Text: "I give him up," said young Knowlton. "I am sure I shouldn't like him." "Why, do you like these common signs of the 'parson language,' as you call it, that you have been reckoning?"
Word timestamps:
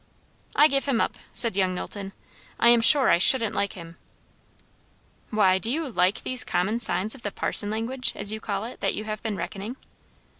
"I 0.55 0.67
give 0.67 0.85
him 0.87 0.99
up," 0.99 1.15
said 1.31 1.55
young 1.55 1.75
Knowlton. 1.75 2.13
"I 2.59 2.69
am 2.69 2.81
sure 2.81 3.09
I 3.11 3.19
shouldn't 3.19 3.53
like 3.53 3.73
him." 3.73 3.97
"Why, 5.29 5.59
do 5.59 5.71
you 5.71 5.87
like 5.91 6.23
these 6.23 6.43
common 6.43 6.79
signs 6.79 7.13
of 7.13 7.21
the 7.21 7.29
'parson 7.29 7.69
language,' 7.69 8.13
as 8.15 8.33
you 8.33 8.39
call 8.39 8.65
it, 8.65 8.79
that 8.79 8.95
you 8.95 9.03
have 9.03 9.21
been 9.21 9.37
reckoning?" 9.37 9.75